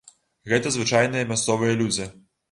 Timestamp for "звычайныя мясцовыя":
0.75-1.75